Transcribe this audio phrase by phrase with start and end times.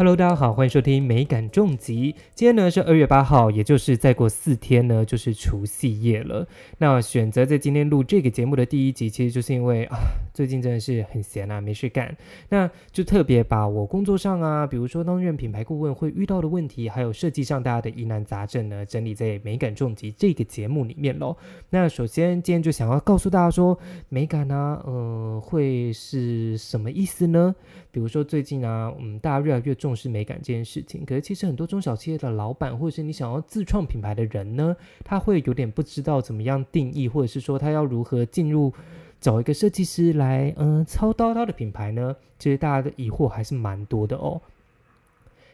[0.00, 2.14] Hello，大家好，欢迎收听美感重疾。
[2.34, 6.48] 今天呢是二月八号，也就是再过四天呢就是除夕夜了。
[6.78, 9.98] 那选择在今天录这个节目的第一集，其实就是因为啊，
[10.32, 12.16] 最近真的是很闲啊，没事干，
[12.48, 21.36] 那就特别把我工作上啊，比如说担任品牌顾问会遇到的问题，还有设计上大家的疑难杂症呢，整理在美感重疾这个节目里面喽。
[21.68, 23.78] 那首先今天就想要告诉大家说，
[24.08, 27.54] 美感呢，呃，会是什么意思呢？
[27.92, 29.89] 比如说最近啊，嗯，大家越来越重。
[29.90, 38.72] 重视美感这件事情，可是其实很多中小企业的老板，或者是你想要自创品牌的人呢，他会有点不知道怎么样定义，或者是说他要如何进入
[39.20, 42.14] 找一个设计师来，嗯，操刀他的品牌呢？
[42.38, 44.40] 其实大家的疑惑还是蛮多的哦。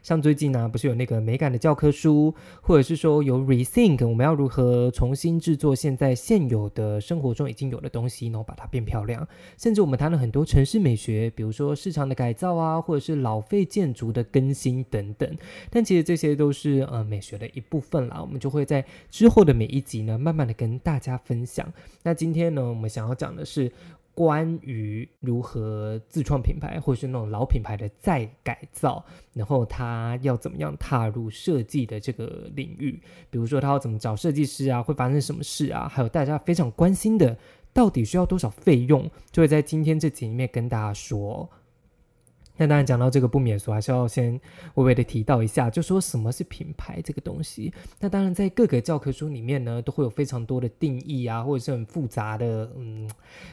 [0.07, 9.27] 像最近呢，不是有那个美感的教科书，或者是说有 rethink，我们要如何重新制作现在现有的生活中已经有的东西，然后把它变漂亮。
[9.59, 15.37] 甚至我们谈了很多城市美学，比如说市场的改造啊，或者是老废建筑的更新等等。
[15.71, 21.67] 但其实这些都是呃美学的一部分啦，我们就会在之后的每一集呢，慢慢的跟大家分享。
[22.05, 23.73] 那今天呢，我们想要讲的是。
[24.17, 32.99] 关于如何自创品牌，或是那种老品牌的再改造，然后他要怎么样踏入设计的这个领域？
[33.29, 35.87] 比如说他要怎么找设计师啊，会发生什么事啊？
[35.87, 37.37] 还有大家非常关心的，
[37.75, 41.47] 到底需要多少费用，就会在今天这集里面跟大家说。
[42.57, 44.41] 那当然讲到这个不免俗，还是要先
[44.75, 47.73] 微微的提到一下，就说什么是品牌这个东西。
[48.01, 53.09] 那当然在各个教科书里面呢，都会有非常多的定义啊，或者是很复杂的，嗯，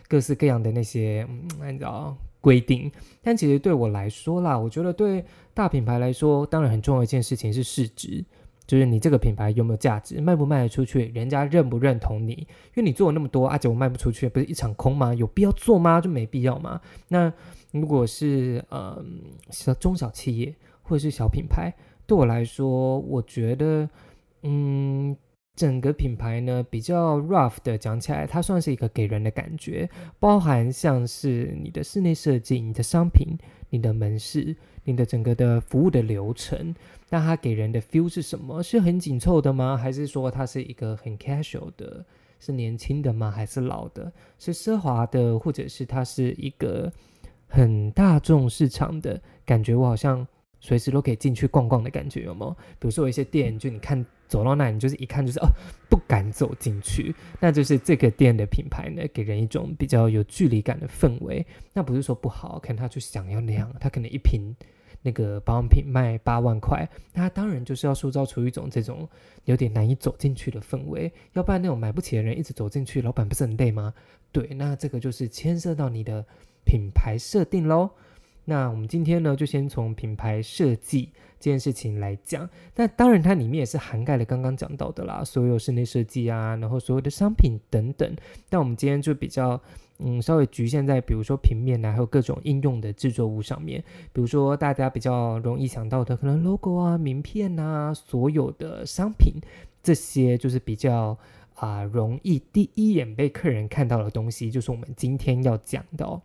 [0.07, 2.91] 各式各样的那些，嗯，按照规定。
[3.21, 8.23] 但其实对我来说啦，我觉得对大品牌来说，当然很重要一件事情是市值，
[8.65, 12.33] 就是你这个品牌有没有价值，卖不卖得出去，人家认不认同你。
[12.33, 15.13] 因为你做了那么多，而且我卖不出去，不是一场空吗？
[15.13, 15.99] 有必要做吗？
[15.99, 16.79] 就没必要嘛。
[17.09, 17.31] 那
[17.73, 19.03] 如果是呃
[19.49, 21.73] 小中小企业或者是小品牌，
[22.05, 23.89] 对我来说，我觉得
[24.43, 25.17] 嗯
[25.55, 29.89] 整个品牌呢比较 rough 的讲起来，它算是一个给人的感觉，
[30.19, 33.35] 包含像是你的室内设计、你的商品、
[33.71, 36.75] 你的门市、你的整个的服务的流程，
[37.09, 38.61] 那它给人的 feel 是什么？
[38.61, 39.75] 是很紧凑的吗？
[39.75, 42.05] 还是说它是一个很 casual 的？
[42.39, 43.31] 是年轻的吗？
[43.31, 44.13] 还是老的？
[44.37, 46.93] 是奢华的，或者是它是一个？
[47.53, 50.27] 很大众市场的感觉，我好像
[50.59, 52.51] 随时都可以进去逛逛的感觉，有没有？
[52.79, 55.45] 比如说有一些店，就你看走到那，你就是一看就是哦，
[55.87, 61.45] 不敢走进去，那就是这个店的品牌呢，给人一种比较有距离感的氛围。
[61.73, 64.41] 那不是说不好，可能他就想要那样，他可能一瓶
[65.03, 69.07] 那个保养品卖八万块，那他当然就是要塑造出一种这种
[69.45, 73.93] 有点难以走进去的氛围，要不然那种买不起的人一直走进去，老板不是很累吗？
[74.31, 76.25] 对，那这个就是牵涉到你的。
[76.65, 77.91] 品牌设定喽，
[78.45, 81.09] 那我们今天呢，就先从品牌设计
[81.39, 82.49] 这件事情来讲。
[82.75, 88.15] 那当然，它里面也是涵盖了刚刚讲到的啦，所有室内设计啊，然后所有的商品等等。
[88.49, 89.61] 但我们今天就比较，
[89.99, 93.83] 嗯，稍微局限在比如说平面啊，还有各种应用的制作物上面。
[94.11, 99.33] 比如说大家比较容易想到的，可能 logo 啊、名片啊，所有的商品
[99.81, 101.17] 这些，就是比较
[101.55, 106.21] 啊容易第一眼被客人看到的东西，就是我们今天要讲的哦。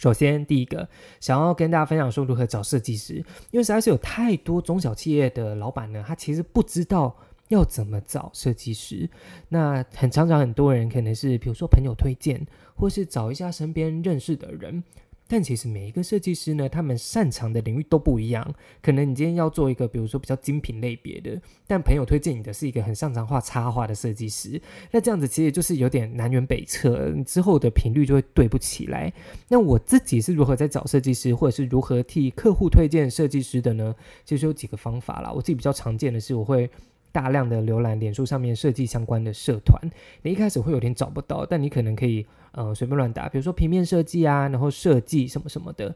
[0.00, 0.88] 首先，第一个
[1.20, 3.16] 想要跟大家分享说如何找设计师，
[3.50, 7.14] 因为实在是有太多中小企业的老板呢，他其实不知道
[7.48, 9.06] 要怎么找设计师。
[9.50, 14.82] 那很常常很多人可能是比如说朋友推荐，或是找一下身边认识的人。
[15.30, 18.52] 但其实每一个设计师呢，他们擅长的领域都不一样。
[18.82, 24.60] 可能你今天要做一个，比如说比较精品类别的，但朋友推荐你的是一个很擅长画插画的设计师，
[24.90, 29.12] 那这样子其实就是有点南辕北辙，之后的频率就会对不起来。
[29.46, 33.94] 那我自己是如何在找设计师，或者是如何替客户推荐设计师的呢？
[34.24, 35.30] 其实有几个方法啦。
[35.30, 36.68] 我自己比较常见的是，我会。
[37.12, 39.80] 大量的浏览脸书上面设计相关的社团，
[40.22, 45.94] 你一开始会有点找不到，但你可能可以呃随便乱打，比如说平面设计啊，然后设计什么什么的。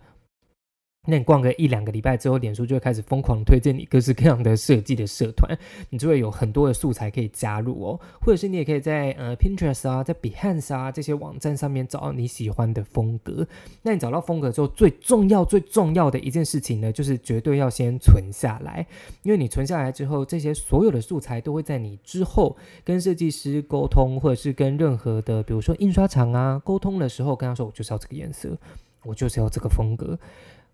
[1.07, 5.57] 那你逛个一两个礼拜之后，脸书就会开始疯狂推荐你各式各样的设计的社团，
[5.91, 8.01] 你就会有很多的素材可以加入哦。
[8.21, 13.47] 或者是你也可以在呃 Pinterest 啊，在 Behance 啊这些网站上面找到你喜欢的风格。
[13.83, 18.87] 那你找到风格之后，最重要最重要的一件事情呢，就是绝对要先存下来，
[19.23, 28.57] 因为你存下来之后，这些所有的素材都会在你之后跟设计师沟通，或者是跟任何的比如说印刷厂啊沟通的时候，跟他说我就是要这个颜色，
[29.05, 30.19] 我就是要这个风格。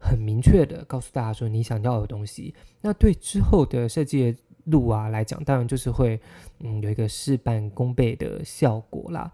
[0.02, 6.19] 很明确的告诉大家说你想要的东西，那对之后的设计路啊来讲，当然就是会
[6.61, 9.31] 嗯有一个事半功倍的效果啦。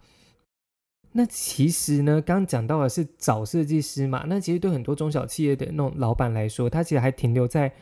[1.13, 7.73] 那其实呢，刚刚讲到的是找设计师嘛，那其实对很多中小企业的那种老板来说，他其实还停留在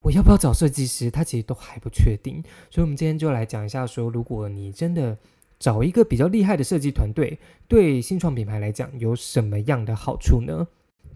[0.00, 2.42] 我要不要找设计师，他其实都还不确定。
[2.70, 5.16] 所以，我们今天就来讲一下，说如果你真的
[5.60, 7.38] 找一个比较厉害的设计团队，
[7.68, 10.66] 对新创品牌来讲有什么样的好处呢？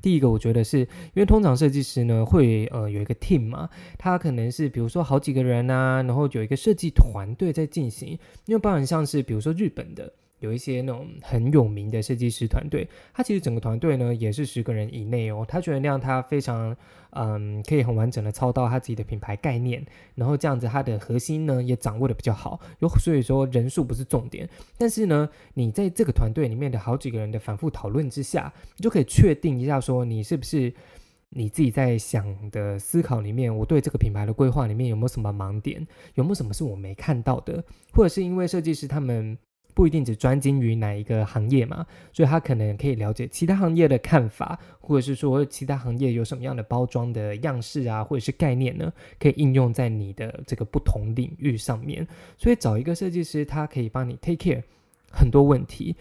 [0.06, 3.68] 第一个，我觉得是因为通常设计师呢会呃有一个 team 嘛，
[3.98, 10.12] 他可能是比如说好几个人啊，然后有一个设计团队在进行，因为包含像是比如说日本的。
[10.46, 15.44] 有一些那种很有名的设计师团队，他其实整个团队呢也是十个人以内哦。
[15.46, 16.74] 他觉得那样他非常
[17.10, 19.84] 嗯可以很完整的操到他自己的品牌概念，
[20.14, 22.60] 然后这样子他的核心呢也掌握的比较好。
[22.78, 24.48] 有所以说人数不是重点，
[24.78, 30.72] 但是呢你在这个团队里面的好几个人的反复讨论之下，你就可以确定一下说你是不是
[31.30, 35.84] 你自己在想的思考里面，我对这个品牌的规划里面有没有什么盲点，
[36.14, 39.36] 有没有什么是我没看到的，或者是因为设计师他们。
[39.76, 48.90] 不一定只专精于哪一个行业嘛，所以他可能可以了解其他行业的看法，或者是说其他行业有什么样的包装的样式啊，或者是概念呢，
[49.20, 52.08] 可以应用在你的这个不同领域上面。
[52.38, 54.62] 所以找一个设计师，他可以帮你 take care
[55.12, 55.94] 很多问题。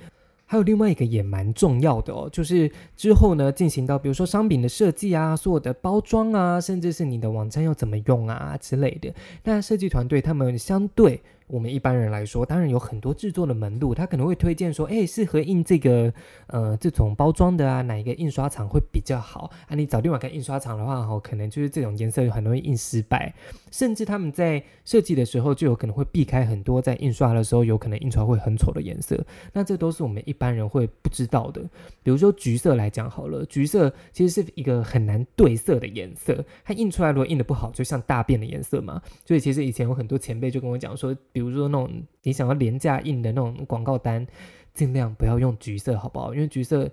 [0.45, 9.13] 还有另外一个也蛮重要的哦，就是之后呢进行到比如说商品的设计啊，所有的包装啊，甚至是你的网站要怎么用啊之类的，
[9.43, 11.19] 那设计团队他们相对。
[11.47, 16.11] 我们一般人来说，当然有很多制作的门路，他可能会推荐说，哎，适合印这个
[16.47, 19.75] 呃这种包装的啊，哪一个印刷厂会比较好啊？
[19.75, 23.31] 你找另外一个印刷厂的话，哦，可能就是这种颜色很容易印失败，
[23.69, 29.23] 甚至他们在设计的时候就有可能会避开很多在印刷的时候有可能印出来会很丑的颜色。
[29.53, 31.61] 那这都是我们一般人会不知道的。
[32.01, 38.99] 比如说橘色来讲好了，橘色其实是一个很难对色的颜色，它印出来如果印的不好，就像大便的颜色嘛。
[39.25, 41.15] 所以其实以前有很多前辈就跟我讲说。
[41.35, 41.91] 比如说那种
[42.23, 44.25] 你想要廉价印的那种广告单，
[44.73, 46.33] 尽量不要用橘色，好不好？
[46.33, 46.89] 因为橘色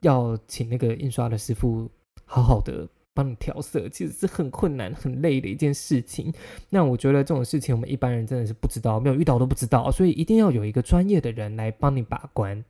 [0.00, 1.90] 要请那个印刷的师傅
[2.26, 6.30] 好好的帮你调色，其实是很困难、很累的一件事情。
[6.68, 12.62] 那我觉得这种事情我们一般人真的是不知道，没有遇到都不知道，所以一定要有一个专业的人来帮你把关。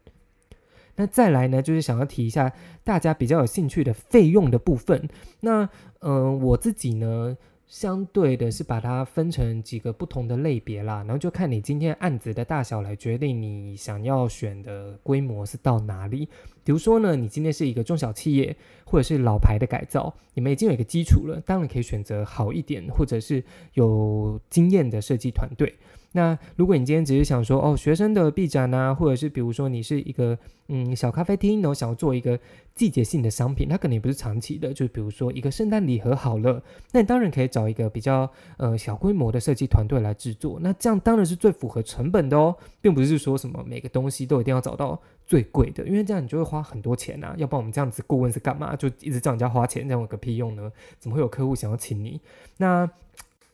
[0.95, 2.53] 那再来呢，就是想要提一下
[2.85, 5.09] 大家比较有兴趣的费用的部分。
[5.41, 5.69] 那
[5.99, 7.37] 嗯，我自己呢。
[7.69, 16.27] 相对的是把它分成几个不同的类别啦，然后就看你今天案子的大小来决定你想要选的规模是到哪里。
[16.65, 23.45] 比如说呢，你今天是一个中小企业或者是老牌的改造，你们已经有一个基础了，当然可以选择好一点或者是
[23.75, 25.75] 有经验的设计团队。
[26.19, 30.37] 那如果你今天只是想说哦，学生的 B 展啊，或者是比如说你是一个
[30.67, 32.37] 嗯小咖啡厅，然后想要做一个
[32.75, 36.61] 季节性的商品，它可能也不是长期的，就比如说一个圣诞礼盒好了，
[36.91, 47.33] 那你当然可以找一个比较呃小规模的设计团队来制作，那这样当然是最符合成本的哦，并不是说什么每个东西都一定要找到最贵的，因为这样你就会花很多钱啊。
[47.39, 48.75] 要不然我们这样子顾问是干嘛？
[48.75, 50.73] 就一直叫人家花钱，这样有个屁用呢？
[50.99, 52.21] 怎么会有客户想要请你？
[52.57, 52.91] 那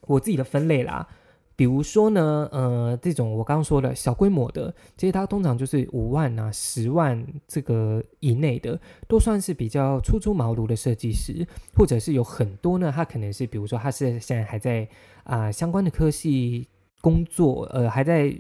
[0.07, 1.07] 我自己的分类啦。
[1.57, 11.47] 比如说呢，呃，这种我刚刚说的小规模的，其实它通常就是五万啊、十万这个以内的，都算是比较初出茅庐的设计师，
[11.77, 14.89] 或者是有很多呢，他可能是比如说他是现在还在
[15.23, 16.67] 啊相关的科系
[17.01, 18.37] 工作，呃，还在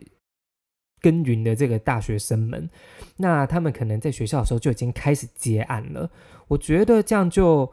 [1.00, 2.68] 耕耘的这个大学生们，
[3.18, 6.10] 那他们可能在学校的时候就已经开始接案了，
[6.48, 7.70] 我觉得这样就。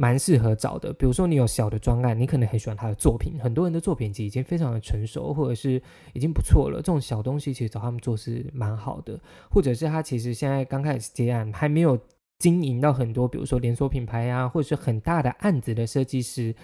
[0.00, 5.80] 蛮适合找的，比如说你有小的专案，你可能很喜欢他的作品，很多人的作品其实已经非常的成熟，或者是
[6.14, 6.78] 已经不错了。
[6.78, 11.98] 这种小东西其实找他们做是蛮好的，或者是他其实现在刚开始接案，还没有
[12.38, 16.54] 经营到很多，比如说连锁品牌啊，或者是很大的案子的设计师，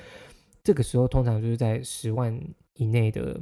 [0.65, 2.41] 这个时候通常就是在十万
[2.77, 3.39] 以内的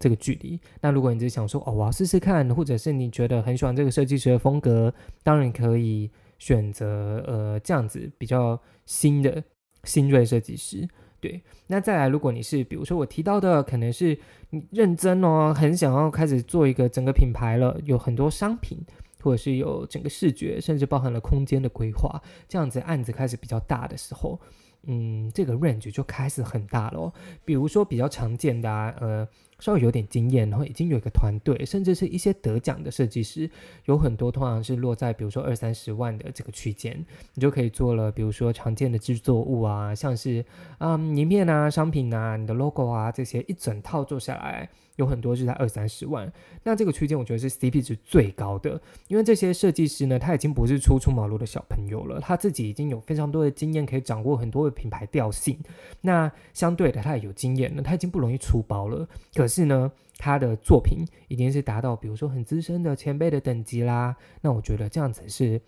[0.00, 0.58] 这个距离。
[0.80, 4.92] 那如果你只是想说哦，我要试试看，或者是你觉得很喜欢这个设计师的风格，
[5.22, 6.10] 当然可以。
[6.38, 9.42] 选择呃这样子比较新的
[9.84, 10.88] 新锐设计师，
[11.20, 11.40] 对。
[11.66, 14.18] 那再来，如果你是比如说我提到的，可能是
[14.50, 18.78] 你认真哦，很想要开始做一个整个品牌了，有很多商品，
[19.22, 24.40] 或者是有整个视觉，甚至包含了空间的规划，这样子案子开始比较大的时候。
[24.84, 27.12] 嗯，这个 range 就开始很大了。
[27.44, 29.28] 比如说比较常见的啊，呃，
[29.60, 33.50] 稍微有点经验，然后已经有一个团队，甚至是一些得奖的设计师，
[33.86, 38.10] 有很多通常是落在比如说二三十万的这个区间，你就可以做了。
[38.12, 40.44] 比如说常见的制作物啊，像是
[40.78, 44.68] 啊名片啊、商品啊、你的 logo 啊这些一整套做下来。
[44.96, 46.28] 有很多是在二三十万，
[46.64, 55.56] 那这个区间我觉得是 CP 值最高的，因为这些设计师呢，他已经不是初出茅庐的小朋友了，他自己已经有非常多的经验，可以掌握很多的品牌调性。
[56.00, 59.08] 那相对的，他也有经验，那他已经不容易出包了。
[59.34, 65.60] 可是呢，他的作品已经是达到比如说很资深的前辈的等级啦，那我觉得这样子是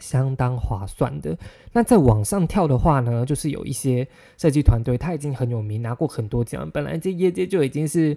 [0.00, 1.38] 相当划算的。
[1.72, 4.06] 那再往上跳的话呢，就是有一些
[4.36, 8.16] 设计团队他已经很有名，拿过很多奖，本来这业界就已经是。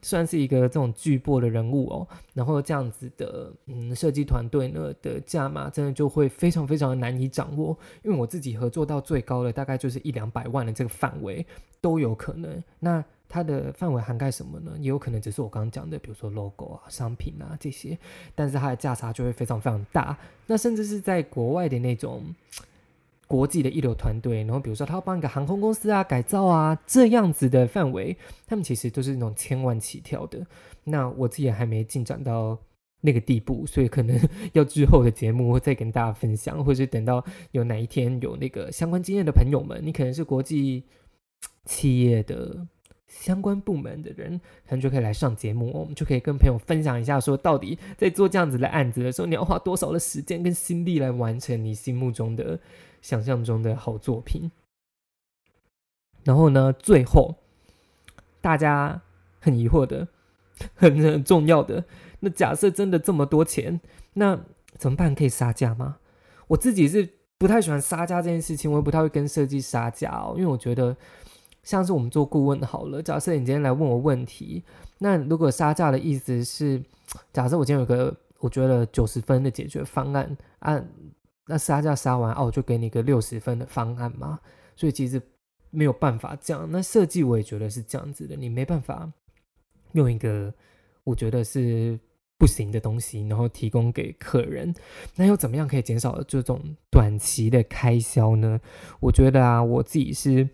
[0.00, 11.44] 算是一个这种巨擘的人物哦，然后这样子的嗯设计团队呢的价码真的就会非常非常的难以掌握，因为我自己合作到最高的大概就是一两百万的这个范围
[11.80, 12.62] 都有可能。
[12.78, 14.72] 那它的范围涵盖什么呢？
[14.78, 17.98] 也有可能只是我刚刚讲的，比如说 logo 啊、商品啊这些，
[18.34, 20.16] 但是它的价差就会非常非常大。
[20.46, 22.34] 那甚至是在国外的那种。
[23.28, 28.16] 国际的一流团队，然后比如说他要帮一个航空公司啊改造啊这样子的范围，
[28.46, 30.46] 他们其实都是那种千万起跳的。
[30.84, 32.58] 那我自己还没进展到
[33.02, 34.18] 那个地步，所以可能
[34.54, 40.84] 要之后的节目会再跟大家分享，或者是等到有哪一天有那个相关经验的朋友们，你可能是国际
[41.66, 42.66] 企业的。
[43.08, 44.38] 相关部门的人，
[44.68, 52.60] 可能就可以来上节目，我们就可以跟朋友分享一下，说到底在做这样子的案子的时候，你要花多少的时间跟心力来完成你心目中的、
[53.00, 54.50] 想象中的好作品。
[56.22, 57.36] 然后呢，最后
[58.42, 59.00] 大家
[59.40, 60.06] 很疑惑的、
[60.74, 61.84] 很很重要的，
[62.20, 63.80] 那假设真的这么多钱，
[64.12, 64.38] 那
[64.76, 65.14] 怎么办？
[65.14, 65.96] 可以杀价吗？
[66.48, 70.94] 我自己是不太喜欢杀价这件事情，我也不太会跟设计杀价哦，因为我觉得。
[71.68, 74.64] 像是我们做顾问好了，假设你今天来问我问题，
[75.00, 76.82] 那如果杀价的意思是，
[77.30, 80.88] 假设我今天有个我觉得九十分的解决方案，按
[81.44, 84.40] 那杀价杀完哦，就给你个六十分的方案嘛。
[84.76, 85.20] 所以其实
[85.68, 86.66] 没有办法这样。
[86.72, 89.06] 那设计我也觉得是这样子的，你没办法
[89.92, 90.50] 用一个
[91.04, 92.00] 我觉得是
[92.38, 94.74] 不行的东西，然后提供给客人。
[95.16, 96.58] 那又怎么样可以减少这种
[96.90, 98.58] 短期的开销呢？
[99.00, 100.48] 我觉得啊，我自己是。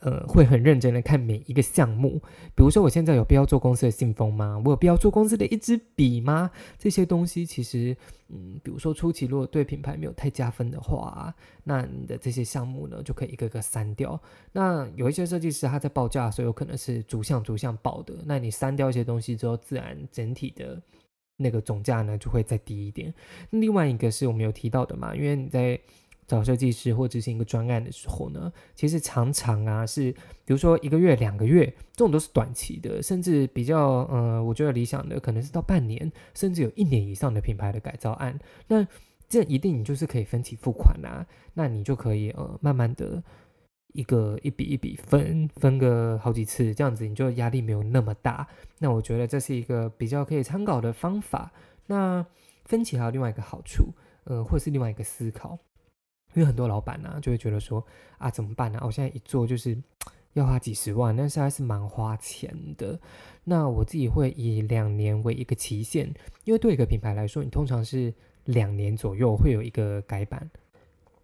[0.00, 2.20] 呃，会很认真的看每一个项目，
[2.54, 4.62] 比如说我现在有必要做公司的信封吗？
[4.64, 6.50] 我有必要做公司的一支笔吗？
[6.78, 7.96] 这些东西其实，
[8.28, 14.20] 嗯，比如说初期如果对品牌没有太加分的话，那你的这些项目呢就可以一个个删掉。
[14.52, 20.80] 那有一些设计师他在报价的时候有可能是逐项逐项报的，那你删掉一些东西之后，自然整体的
[21.36, 23.12] 那个总价呢就会再低一点。
[23.50, 25.76] 另外一个是我们有提到的嘛，因为你在
[26.28, 30.12] 找设计师或执行一个专案的时候呢，其实常常啊是，
[30.44, 38.38] 比如说一个月、两个月，这种都是短期的，甚至比较呃，我觉得理想的可能是到半年，甚至有一年以上的品牌的改造案。
[38.66, 38.86] 那
[39.26, 43.22] 这一定你就是可以分期付款啊，那你就可以呃慢慢的
[43.94, 48.46] 一个一笔一笔分分个好几次，这样子你就压力没有那么大。
[48.78, 51.50] 那我觉得这是一个比较可以参考的方法。
[51.86, 52.24] 那
[52.66, 53.94] 分期还有另外一个好处，
[54.24, 55.58] 呃，或是另外一个思考。
[56.34, 57.84] 因为很多老板呢，就会觉得说
[58.18, 58.80] 啊，怎么办呢？
[58.82, 59.76] 我现在一做就是
[60.34, 62.98] 要花几十万，那实在是蛮花钱的。
[63.44, 66.06] 那我自己会以两年为一个期限，
[66.44, 68.12] 因为对一个品牌来说，你通常是
[68.44, 70.48] 两年左右会有一个改版。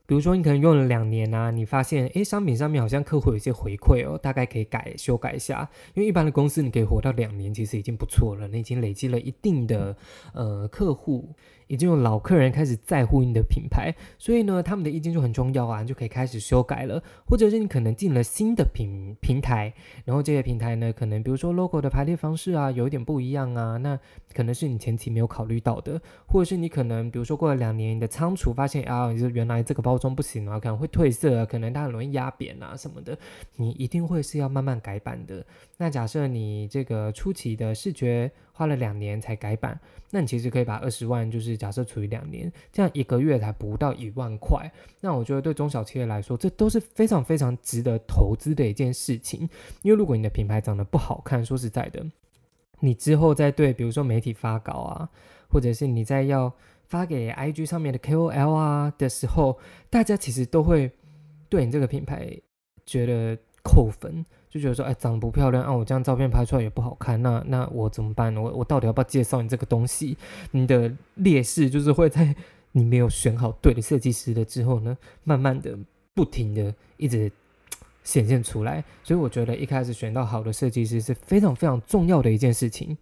[0.07, 5.69] 比如说，你可能用了两年啊，你发现诶，商品上面好像客户有一些回馈哦，大概可以改修改一下。
[5.95, 9.97] 因为一般的公司，你可以活到两年，其实已经不错了，你已经累积了一定的
[10.35, 11.35] 呃客户。
[11.67, 17.03] 已经有老客人开始在乎你的品牌，所以呢，他们的意见就很重要啊，你就可以开始修改了。
[17.25, 19.73] 或者是你可能进了新的平平台，
[20.05, 23.99] 然后这些平台呢，可能比如说 logo 的排列方式啊，有一点不一样啊，那
[24.35, 25.99] 可能是你前期没有考虑到的。
[26.27, 33.17] 或者是你可能比如说过了两年，你的仓储发现啊，就原来这个包装不行啊，可能会褪色，可能它很容易压扁啊什么的，
[33.57, 35.45] 你一定会是要慢慢改版的。
[35.77, 39.79] 那假设你这个初期的视觉花了两年才改版，
[40.11, 44.71] 那你其实可以把二十万，就是假设处于两年，这样一个月才不到一万块。
[45.01, 49.49] 那我觉得对中小企业来说，这都是非常非常值得投资的一件事情。
[49.83, 52.05] 因为如果你的品牌长得不好看，说实在的，
[52.81, 55.09] 你之后再对比如说媒体发稿啊，
[55.49, 56.53] 或者是你在要
[56.89, 59.59] 发给 IG 上面的 KOL 啊的时候，
[59.91, 60.91] 大家其实都会
[61.49, 62.37] 对你这个品牌
[62.87, 64.25] 觉得扣分。
[64.49, 68.41] 就觉得说，哎，长得不漂亮啊，我这样照片拍出来也不好看，那那我怎么办呢？
[68.41, 70.17] 我我到底要不要介绍你这个东西？
[70.53, 72.33] 你的劣势就是会在
[72.71, 75.77] 你没有选好对的设计师的之后呢，慢慢的、
[76.15, 77.33] 不停的一直
[78.05, 78.85] 显现出来。
[79.03, 82.97] 所以我觉得一开始选到好的设计师是非常非常重要的一件事情。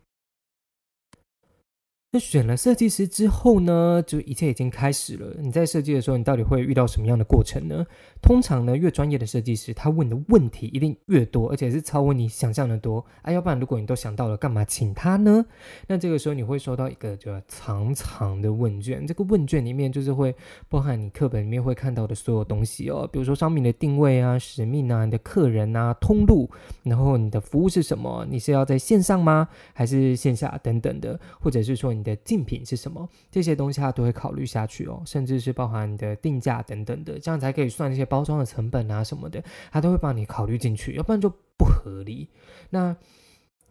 [2.15, 5.35] 那选了设计师之后呢，就一切已经开始了。
[5.41, 7.87] 你在设计的时候，你到底会遇到什么样的过程呢？
[8.21, 13.33] 通常呢，越专业的设计师，他问的问题一定越多，而且是超过你想象的多啊！
[13.33, 15.43] 要不然，如果你都想到了，干嘛请他呢？
[15.87, 20.37] 那这个时候你会收到一个就长长的问卷，这个问卷里面就是会
[20.69, 26.51] 包含你课本里面会看到的所有东西哦，比如说商品的定位啊、使命啊、你的客人啊、通路，
[26.83, 28.27] 然后你的服务是什么？
[28.29, 29.49] 你是要在线上吗？
[29.73, 31.19] 还是线下等等的？
[31.41, 33.09] 或者是说你的竞品是什么？
[33.31, 38.03] 这些东西他都会考虑下去哦，甚至是包含你的定价等等的，这样才可以算一些。
[38.13, 42.29] 包装的成本啊什么的，他都会帮你考虑进去，要不然就不合理。
[42.69, 42.95] 那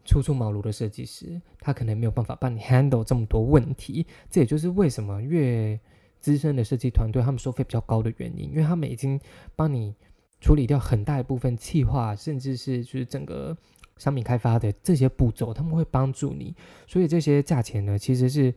[0.04, 4.08] 初出茅庐的设计师，他可能没有办法帮你 handle 这么多问题。
[4.32, 5.80] 这也就是为什么越
[6.20, 9.20] 资深的设计团队，他们收费比较高的原因，因为他们已经
[9.56, 9.94] 帮你
[10.42, 13.56] 处理掉很大一部分企划，甚至是就是整个
[13.98, 16.54] 商品开发的这些步骤，他们会帮助你。
[16.86, 18.54] 所以这些价钱呢，其实是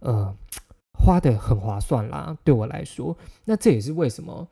[0.00, 0.36] 呃
[0.92, 2.36] 花的很划算啦。
[2.44, 4.46] 对我来说，那这也是为什么。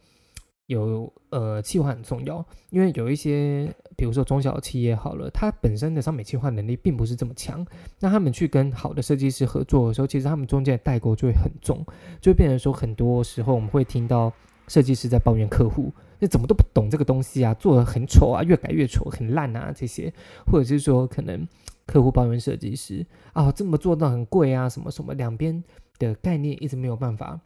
[0.69, 7.67] 有呃，企划很重要，因为有一些，比如说中小企业好了，它本身的商品企划能力并不是这么强，
[8.01, 11.83] 那他们去跟好的设计师合作的时候，其实他们中间的代沟就会很重，
[12.21, 14.31] 就会变成说，很多时候我们会听到
[14.67, 20.13] 设计师在抱怨客户，那怎么都不懂这个东西啊，做的很丑啊，越改越丑，很烂啊这些，
[20.47, 21.47] 或者是说可能
[21.87, 25.63] 客户抱怨设计师啊，这么做到很贵啊，什么什么，两边
[25.99, 27.41] 的概念一直没有办法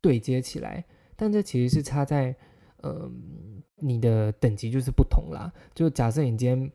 [0.00, 0.84] 对接起来，
[1.16, 2.34] 但这其实是差在。
[2.82, 5.52] 嗯，你的等级就是不同啦。
[5.74, 6.72] 就假设你今天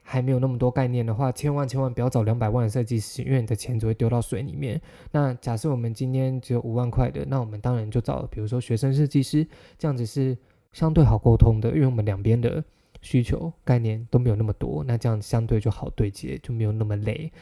[0.00, 4.80] 还没有那么多概念的话，千万千万不要找两百万的设计师，因为你的钱只会丢到水里面。
[5.12, 10.34] 那假设我们今天只有五万块的，那我们当然就找比如说学生设计师，这样子是
[10.74, 12.62] 相对好沟通的，因为我们两边的
[13.00, 17.32] 需求概念都没有那么多，那这样相对就好对接，就没有那么累。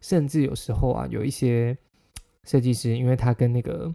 [0.00, 1.78] 甚至有时候啊，有一些
[2.42, 3.94] 设计师，因为他跟那个。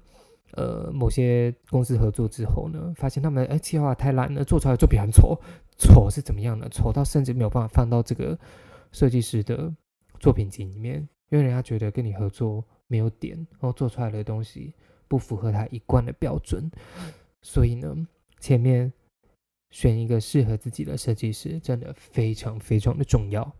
[0.53, 5.37] 呃，某些公司合作之后呢，发现他们哎计划太烂了，做出来的作品很丑。
[5.77, 6.69] 丑是怎么样的？
[6.69, 8.35] 丑到甚至没有办法放到这个
[8.93, 9.71] 设计师的
[10.21, 14.73] 作品集里面，因为人家觉得跟你合作没有点，然后做出来的东西
[15.09, 16.71] 不符合他一贯的标准。
[17.41, 18.07] 所以呢，
[18.39, 18.91] 前面
[19.69, 23.53] 选一个适合自己的设计师，真的非常非常的重要。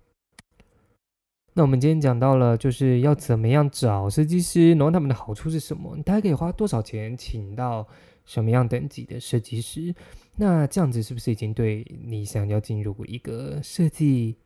[1.54, 5.96] 那我们今天讲到了，就是要怎么样找设计师，然后他们的好处是什么？
[5.96, 7.88] 你大概可以花多少钱请到
[8.26, 9.96] 什么样等级的设计师？
[10.36, 14.38] 那这样子是不是已经对你想要进入一个设计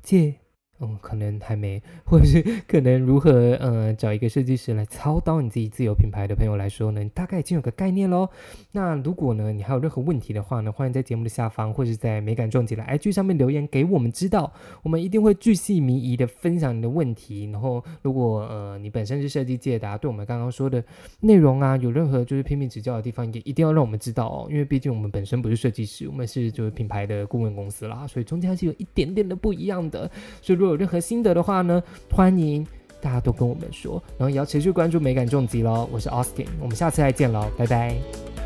[0.00, 0.36] 界？
[0.80, 8.28] 嗯，可能还没，或者是可能如何呃找一个设计师来操刀你自己自有品牌的朋友来说呢，你大概已经有个概念喽。
[8.72, 14.50] 那如果呢你还有任何问题的话呢，欢迎在节目的下方或者在美感重疾的 IG 上面留言给我们知道，
[14.82, 17.50] 我们一定会巨细靡遗的分享你的问题。
[17.52, 20.82] 然后如果呃你本身是设计界的，对我们刚刚说的
[21.20, 30.10] 内容啊有任何就是拼命指教的地方，也一定要让我们知道哦，因为毕竟我们本身不是设计师，我们是就是品牌的顾问公司啦，所以中间还是有一点点的不一样的。
[30.40, 32.66] 所以如果有任何心得的话呢，欢迎
[33.00, 35.88] 大家都跟我们说，然后也要持续关注美感重疾喽。
[35.92, 38.39] 我是 Austin，我们下次再见喽，拜拜。